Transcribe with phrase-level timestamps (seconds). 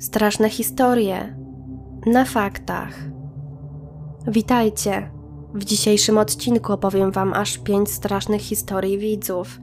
[0.00, 1.36] Straszne historie
[2.06, 2.94] na faktach.
[4.26, 5.10] Witajcie.
[5.54, 9.60] W dzisiejszym odcinku opowiem Wam aż pięć strasznych historii widzów.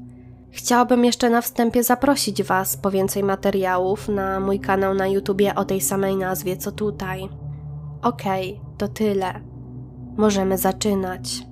[0.52, 5.66] Chciałabym jeszcze na wstępie zaprosić Was po więcej materiałów na mój kanał na YouTubie o
[5.66, 7.30] tej samej nazwie co tutaj.
[8.02, 9.42] Okej, okay, to tyle.
[10.18, 11.48] Możemy zaczynać.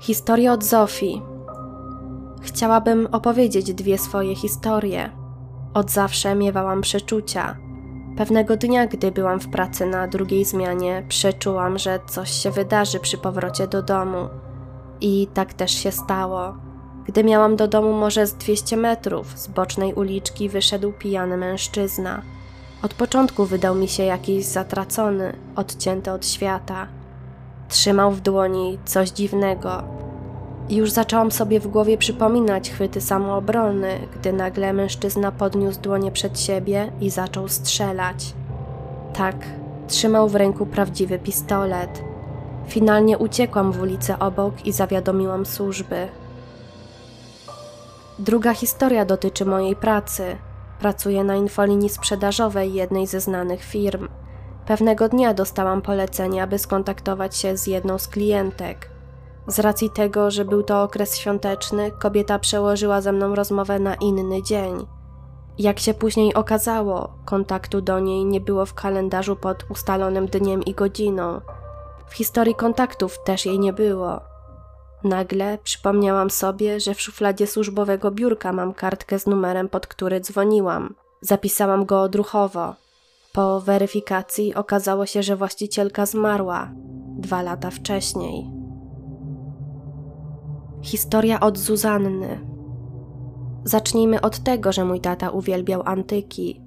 [0.00, 1.22] Historia od Zofii.
[2.42, 5.23] Chciałabym opowiedzieć dwie swoje historie.
[5.74, 7.56] Od zawsze miewałam przeczucia.
[8.16, 13.18] Pewnego dnia, gdy byłam w pracy na drugiej zmianie, przeczułam, że coś się wydarzy przy
[13.18, 14.28] powrocie do domu.
[15.00, 16.54] I tak też się stało.
[17.06, 22.22] Gdy miałam do domu może z 200 metrów, z bocznej uliczki wyszedł pijany mężczyzna.
[22.82, 26.86] Od początku wydał mi się jakiś zatracony, odcięty od świata.
[27.68, 29.84] Trzymał w dłoni coś dziwnego,
[30.68, 36.92] już zaczęłam sobie w głowie przypominać chwyty samoobrony, gdy nagle mężczyzna podniósł dłonie przed siebie
[37.00, 38.34] i zaczął strzelać.
[39.14, 39.36] Tak,
[39.88, 42.02] trzymał w ręku prawdziwy pistolet.
[42.66, 46.08] Finalnie uciekłam w ulicę obok i zawiadomiłam służby.
[48.18, 50.36] Druga historia dotyczy mojej pracy.
[50.80, 54.08] Pracuję na infolinii sprzedażowej jednej ze znanych firm.
[54.66, 58.93] Pewnego dnia dostałam polecenie, aby skontaktować się z jedną z klientek.
[59.46, 64.42] Z racji tego, że był to okres świąteczny, kobieta przełożyła ze mną rozmowę na inny
[64.42, 64.86] dzień.
[65.58, 70.74] Jak się później okazało, kontaktu do niej nie było w kalendarzu pod ustalonym dniem i
[70.74, 71.40] godziną.
[72.06, 74.20] W historii kontaktów też jej nie było.
[75.04, 80.94] Nagle przypomniałam sobie, że w szufladzie służbowego biurka mam kartkę z numerem, pod który dzwoniłam.
[81.20, 82.74] Zapisałam go odruchowo.
[83.32, 86.70] Po weryfikacji okazało się, że właścicielka zmarła
[87.18, 88.63] dwa lata wcześniej.
[90.84, 92.40] Historia od Zuzanny.
[93.64, 96.60] Zacznijmy od tego, że mój tata uwielbiał antyki.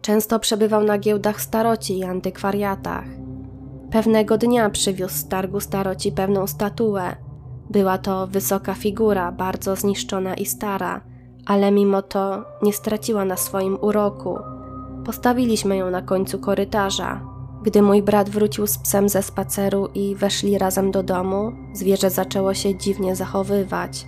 [0.00, 3.04] Często przebywał na giełdach staroci i antykwariatach.
[3.90, 7.16] Pewnego dnia przywiózł z targu staroci pewną statuę.
[7.70, 11.00] Była to wysoka figura, bardzo zniszczona i stara,
[11.46, 14.38] ale mimo to nie straciła na swoim uroku.
[15.04, 17.31] Postawiliśmy ją na końcu korytarza,
[17.62, 22.54] gdy mój brat wrócił z psem ze spaceru i weszli razem do domu, zwierzę zaczęło
[22.54, 24.06] się dziwnie zachowywać.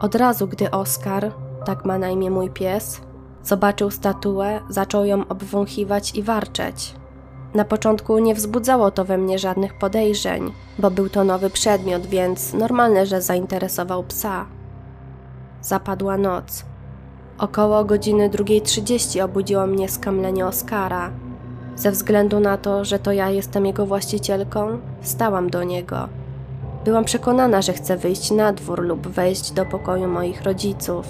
[0.00, 1.32] Od razu, gdy Oskar,
[1.64, 3.00] tak ma na imię mój pies,
[3.42, 6.94] zobaczył statuę, zaczął ją obwąchiwać i warczeć.
[7.54, 12.54] Na początku nie wzbudzało to we mnie żadnych podejrzeń, bo był to nowy przedmiot, więc
[12.54, 14.46] normalne, że zainteresował psa.
[15.62, 16.64] Zapadła noc.
[17.38, 21.10] Około godziny 2.30 obudziło mnie skamlenie Oskara–
[21.78, 26.08] ze względu na to, że to ja jestem jego właścicielką, stałam do niego.
[26.84, 31.06] Byłam przekonana, że chcę wyjść na dwór lub wejść do pokoju moich rodziców.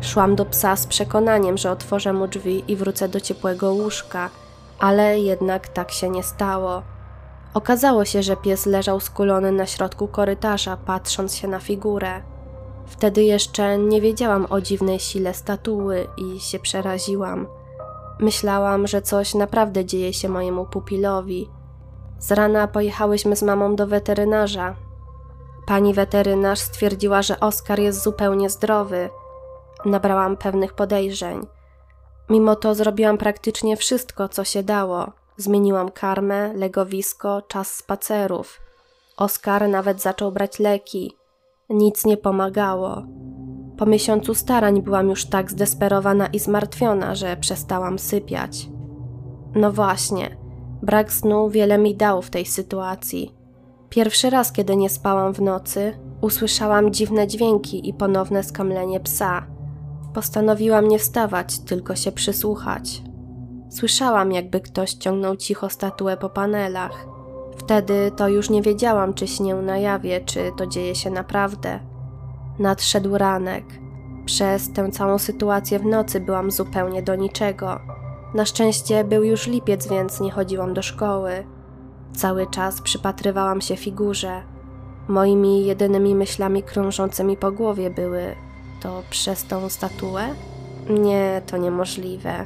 [0.00, 4.30] Szłam do psa z przekonaniem, że otworzę mu drzwi i wrócę do ciepłego łóżka,
[4.78, 6.82] ale jednak tak się nie stało.
[7.54, 12.22] Okazało się, że pies leżał skulony na środku korytarza, patrząc się na figurę.
[12.86, 17.46] Wtedy jeszcze nie wiedziałam o dziwnej sile statuły i się przeraziłam.
[18.20, 21.50] Myślałam, że coś naprawdę dzieje się mojemu pupilowi.
[22.18, 24.76] Z rana pojechałyśmy z mamą do weterynarza.
[25.66, 29.10] Pani weterynarz stwierdziła, że Oskar jest zupełnie zdrowy.
[29.84, 31.46] Nabrałam pewnych podejrzeń.
[32.30, 35.12] Mimo to zrobiłam praktycznie wszystko, co się dało.
[35.36, 38.60] Zmieniłam karmę, legowisko, czas spacerów.
[39.16, 41.16] Oskar nawet zaczął brać leki.
[41.70, 43.02] Nic nie pomagało.
[43.76, 48.68] Po miesiącu starań byłam już tak zdesperowana i zmartwiona, że przestałam sypiać.
[49.54, 50.36] No właśnie,
[50.82, 53.34] brak snu wiele mi dał w tej sytuacji.
[53.88, 59.46] Pierwszy raz, kiedy nie spałam w nocy, usłyszałam dziwne dźwięki i ponowne skamlenie psa.
[60.14, 63.02] Postanowiłam nie wstawać, tylko się przysłuchać.
[63.70, 67.06] Słyszałam, jakby ktoś ciągnął cicho statuę po panelach.
[67.56, 71.80] Wtedy to już nie wiedziałam, czy śnię na jawie, czy to dzieje się naprawdę.
[72.58, 73.64] Nadszedł ranek.
[74.24, 77.80] Przez tę całą sytuację w nocy byłam zupełnie do niczego.
[78.34, 81.46] Na szczęście był już lipiec, więc nie chodziłam do szkoły.
[82.12, 84.42] Cały czas przypatrywałam się figurze.
[85.08, 88.34] Moimi jedynymi myślami krążącymi po głowie były:
[88.82, 90.22] to przez tą statuę?
[90.90, 92.44] Nie, to niemożliwe.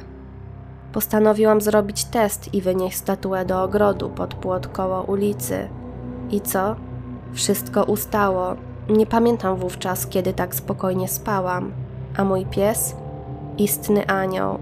[0.93, 5.69] Postanowiłam zrobić test i wynieść statuę do ogrodu pod płot koło ulicy.
[6.31, 6.75] I co?
[7.33, 8.55] Wszystko ustało,
[8.89, 11.71] nie pamiętam wówczas, kiedy tak spokojnie spałam,
[12.17, 12.95] a mój pies
[13.57, 14.59] istny anioł.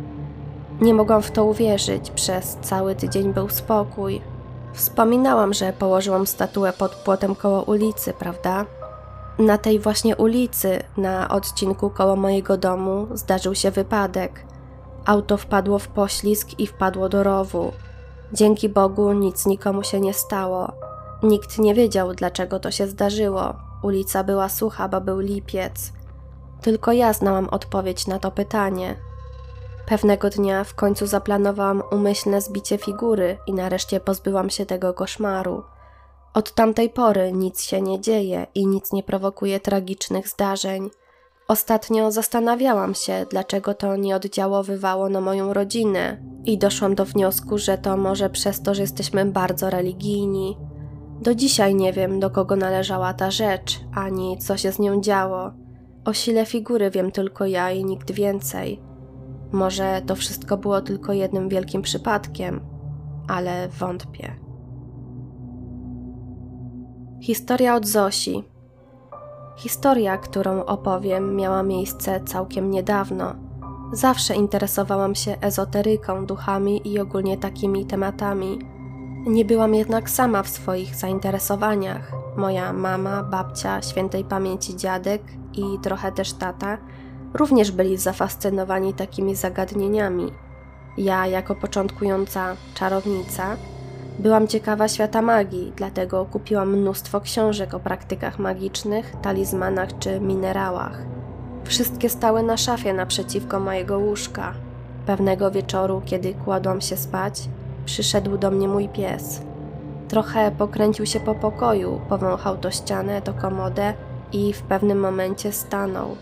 [0.81, 4.21] Nie mogłam w to uwierzyć, przez cały tydzień był spokój.
[4.73, 8.65] Wspominałam, że położyłam statuę pod płotem koło ulicy, prawda?
[9.39, 14.45] Na tej właśnie ulicy, na odcinku koło mojego domu, zdarzył się wypadek.
[15.05, 17.71] Auto wpadło w poślizg i wpadło do rowu.
[18.33, 20.71] Dzięki Bogu nic nikomu się nie stało.
[21.23, 23.68] Nikt nie wiedział, dlaczego to się zdarzyło.
[23.83, 25.93] Ulica była sucha, bo był lipiec.
[26.61, 28.95] Tylko ja znałam odpowiedź na to pytanie.
[29.85, 35.63] Pewnego dnia w końcu zaplanowałam umyślne zbicie figury i nareszcie pozbyłam się tego koszmaru.
[36.33, 40.89] Od tamtej pory nic się nie dzieje i nic nie prowokuje tragicznych zdarzeń.
[41.47, 47.77] Ostatnio zastanawiałam się, dlaczego to nie oddziaływało na moją rodzinę, i doszłam do wniosku, że
[47.77, 50.57] to może przez to, że jesteśmy bardzo religijni.
[51.21, 55.51] Do dzisiaj nie wiem, do kogo należała ta rzecz, ani co się z nią działo.
[56.05, 58.81] O sile figury wiem tylko ja i nikt więcej.
[59.51, 62.61] Może to wszystko było tylko jednym wielkim przypadkiem,
[63.27, 64.35] ale wątpię.
[67.21, 68.43] Historia od Zosi.
[69.57, 73.35] Historia, którą opowiem, miała miejsce całkiem niedawno.
[73.93, 78.59] Zawsze interesowałam się ezoteryką, duchami i ogólnie takimi tematami.
[79.27, 82.11] Nie byłam jednak sama w swoich zainteresowaniach.
[82.37, 85.21] Moja mama, babcia, świętej pamięci dziadek
[85.53, 86.77] i trochę też tata
[87.33, 90.33] również byli zafascynowani takimi zagadnieniami.
[90.97, 93.57] Ja, jako początkująca czarownica,
[94.19, 101.01] byłam ciekawa świata magii, dlatego kupiłam mnóstwo książek o praktykach magicznych, talizmanach czy minerałach.
[101.63, 104.53] Wszystkie stały na szafie naprzeciwko mojego łóżka.
[105.05, 107.49] Pewnego wieczoru, kiedy kładłam się spać,
[107.85, 109.41] przyszedł do mnie mój pies.
[110.07, 113.93] Trochę pokręcił się po pokoju, powąchał to ścianę, to komodę
[114.33, 116.17] i w pewnym momencie stanął.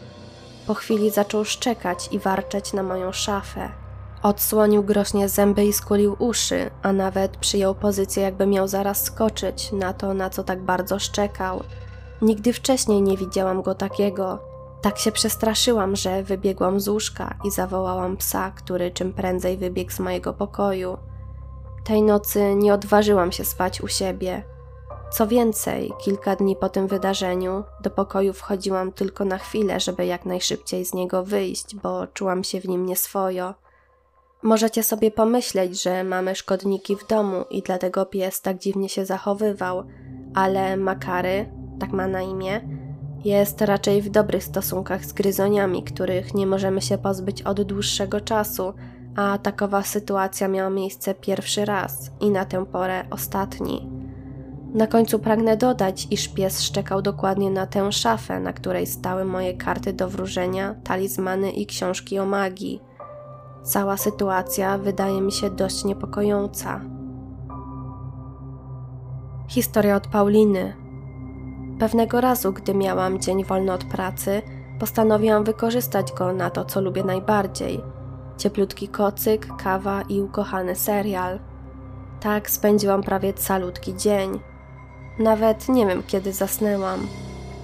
[0.68, 3.70] Po chwili zaczął szczekać i warczeć na moją szafę.
[4.24, 9.94] Odsłonił groźnie zęby i skulił uszy, a nawet przyjął pozycję, jakby miał zaraz skoczyć na
[9.94, 11.64] to, na co tak bardzo szczekał.
[12.22, 14.40] Nigdy wcześniej nie widziałam go takiego.
[14.82, 20.00] Tak się przestraszyłam, że wybiegłam z łóżka i zawołałam psa, który czym prędzej wybiegł z
[20.00, 20.98] mojego pokoju.
[21.88, 24.44] Tej nocy nie odważyłam się spać u siebie.
[25.12, 30.26] Co więcej, kilka dni po tym wydarzeniu do pokoju wchodziłam tylko na chwilę, żeby jak
[30.26, 33.54] najszybciej z niego wyjść, bo czułam się w nim nieswojo.
[34.44, 39.84] Możecie sobie pomyśleć, że mamy szkodniki w domu i dlatego pies tak dziwnie się zachowywał,
[40.36, 42.62] ale Makary, tak ma na imię,
[43.26, 48.74] jest raczej w dobrych stosunkach z gryzoniami, których nie możemy się pozbyć od dłuższego czasu,
[49.18, 53.90] a takowa sytuacja miała miejsce pierwszy raz i na tę porę ostatni.
[54.74, 59.54] Na końcu pragnę dodać, iż pies szczekał dokładnie na tę szafę, na której stały moje
[59.54, 62.82] karty do wróżenia, talizmany i książki o magii.
[63.64, 66.82] Cała sytuacja wydaje mi się dość niepokojąca.
[69.48, 70.76] Historia od Pauliny.
[71.80, 74.42] Pewnego razu, gdy miałam dzień wolny od pracy,
[74.80, 77.97] postanowiłam wykorzystać go na to, co lubię najbardziej:
[78.38, 81.40] cieplutki kocyk, kawa i ukochany serial.
[82.20, 84.40] Tak spędziłam prawie calutki dzień.
[85.20, 87.08] Nawet nie wiem, kiedy zasnęłam.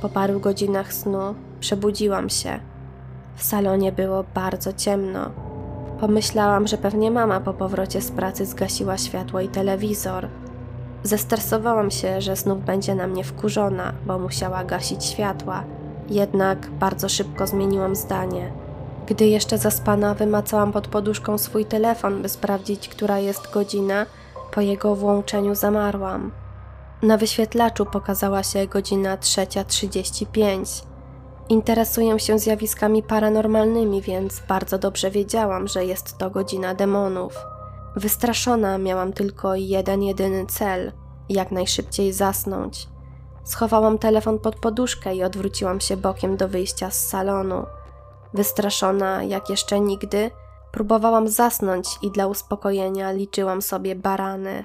[0.02, 2.60] Po paru godzinach snu przebudziłam się.
[3.36, 5.31] W salonie było bardzo ciemno.
[6.00, 10.28] Pomyślałam, że pewnie mama po powrocie z pracy zgasiła światło i telewizor.
[11.04, 15.64] Zestresowałam się, że znów będzie na mnie wkurzona, bo musiała gasić światła.
[16.10, 18.62] Jednak bardzo szybko zmieniłam zdanie.
[19.08, 24.06] Gdy jeszcze zaspana wymacałam pod poduszką swój telefon, by sprawdzić, która jest godzina,
[24.51, 26.32] po jego włączeniu zamarłam.
[27.01, 30.86] Na wyświetlaczu pokazała się godzina 3.35.
[31.50, 37.38] Interesuję się zjawiskami paranormalnymi, więc bardzo dobrze wiedziałam, że jest to godzina demonów.
[37.96, 40.92] Wystraszona miałam tylko jeden jedyny cel
[41.30, 42.88] jak najszybciej zasnąć.
[43.44, 47.66] Schowałam telefon pod poduszkę i odwróciłam się bokiem do wyjścia z salonu.
[48.34, 50.32] Wystraszona jak jeszcze nigdy,
[50.72, 54.63] próbowałam zasnąć i dla uspokojenia liczyłam sobie barany.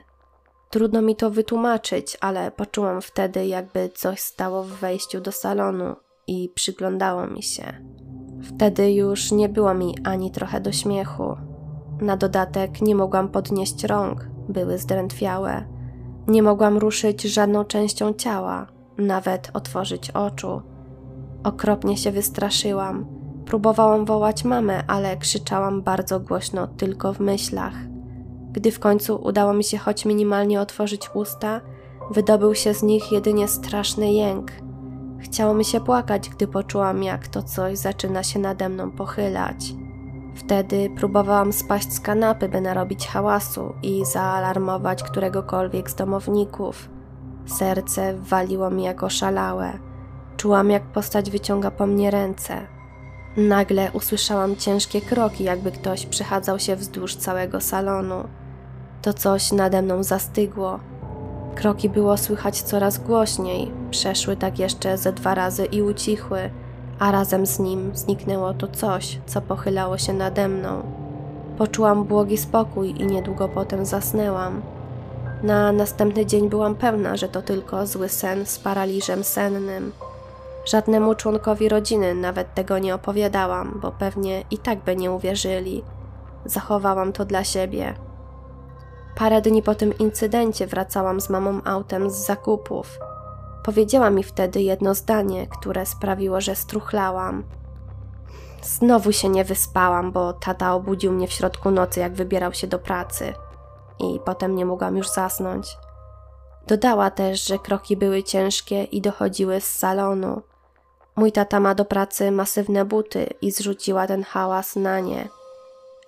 [0.70, 5.96] Trudno mi to wytłumaczyć, ale poczułam wtedy, jakby coś stało w wejściu do salonu
[6.26, 7.64] i przyglądało mi się.
[8.42, 11.36] Wtedy już nie było mi ani trochę do śmiechu.
[12.00, 15.64] Na dodatek nie mogłam podnieść rąk, były zdrętwiałe.
[16.28, 18.66] Nie mogłam ruszyć żadną częścią ciała,
[18.98, 20.62] nawet otworzyć oczu.
[21.44, 23.17] Okropnie się wystraszyłam.
[23.48, 27.74] Próbowałam wołać mamę, ale krzyczałam bardzo głośno tylko w myślach.
[28.52, 31.60] Gdy w końcu udało mi się choć minimalnie otworzyć usta,
[32.10, 34.52] wydobył się z nich jedynie straszny jęk.
[35.18, 39.74] Chciało mi się płakać, gdy poczułam, jak to coś zaczyna się nade mną pochylać.
[40.34, 46.88] Wtedy próbowałam spaść z kanapy, by narobić hałasu i zaalarmować któregokolwiek z domowników.
[47.46, 49.78] Serce waliło mi jak oszalałe.
[50.36, 52.77] Czułam, jak postać wyciąga po mnie ręce.
[53.36, 58.24] Nagle usłyszałam ciężkie kroki, jakby ktoś przechadzał się wzdłuż całego salonu.
[59.02, 60.80] To coś nade mną zastygło.
[61.54, 66.50] Kroki było słychać coraz głośniej, przeszły tak jeszcze ze dwa razy i ucichły,
[66.98, 70.82] a razem z nim zniknęło to coś, co pochylało się nade mną.
[71.58, 74.62] Poczułam błogi spokój i niedługo potem zasnęłam.
[75.42, 79.92] Na następny dzień byłam pewna, że to tylko zły sen z paraliżem sennym.
[80.64, 85.84] Żadnemu członkowi rodziny nawet tego nie opowiadałam, bo pewnie i tak by nie uwierzyli.
[86.44, 87.94] Zachowałam to dla siebie.
[89.16, 92.98] Parę dni po tym incydencie wracałam z mamą autem z zakupów.
[93.64, 97.44] Powiedziała mi wtedy jedno zdanie, które sprawiło, że struchlałam.
[98.62, 102.78] Znowu się nie wyspałam, bo tata obudził mnie w środku nocy, jak wybierał się do
[102.78, 103.34] pracy.
[103.98, 105.76] I potem nie mogłam już zasnąć.
[106.68, 110.42] Dodała też, że kroki były ciężkie i dochodziły z salonu.
[111.16, 115.28] Mój tata ma do pracy masywne buty i zrzuciła ten hałas na nie.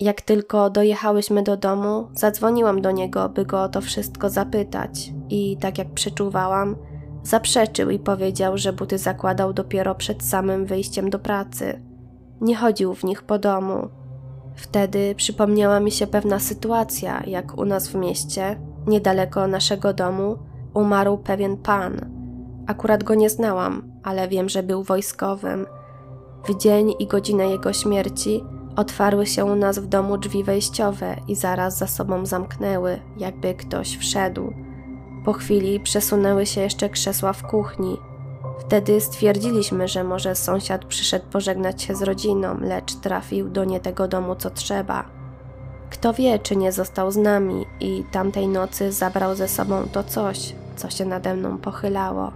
[0.01, 5.57] Jak tylko dojechałyśmy do domu, zadzwoniłam do niego, by go o to wszystko zapytać, i
[5.61, 6.77] tak jak przeczuwałam,
[7.23, 11.83] zaprzeczył i powiedział, że buty zakładał dopiero przed samym wyjściem do pracy.
[12.41, 13.89] Nie chodził w nich po domu.
[14.57, 21.19] Wtedy przypomniała mi się pewna sytuacja, jak u nas w mieście, niedaleko naszego domu, umarł
[21.19, 22.21] pewien pan.
[22.67, 25.67] Akurat go nie znałam, ale wiem, że był wojskowym.
[26.45, 28.45] W dzień i godzinę jego śmierci
[28.77, 33.97] otwarły się u nas w domu drzwi wejściowe i zaraz za sobą zamknęły, jakby ktoś
[33.97, 34.53] wszedł.
[35.25, 37.97] Po chwili przesunęły się jeszcze krzesła w kuchni.
[38.61, 44.09] Wtedy stwierdziliśmy, że może sąsiad przyszedł pożegnać się z rodziną, lecz trafił do nie tego
[44.09, 45.20] domu co trzeba.
[45.91, 50.55] Kto wie, czy nie został z nami i tamtej nocy zabrał ze sobą to coś,
[50.77, 52.33] co się nade mną pochylało.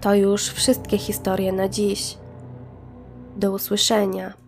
[0.00, 2.18] To już wszystkie historie na dziś.
[3.36, 4.41] Do usłyszenia.